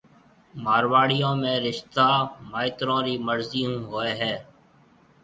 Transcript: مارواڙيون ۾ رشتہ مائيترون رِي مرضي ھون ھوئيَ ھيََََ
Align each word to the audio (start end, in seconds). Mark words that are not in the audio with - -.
مارواڙيون 0.63 1.35
۾ 1.47 1.53
رشتہ 1.67 2.07
مائيترون 2.51 2.99
رِي 3.05 3.15
مرضي 3.27 3.61
ھون 3.67 3.73
ھوئيَ 3.91 4.11
ھيََََ 4.21 4.33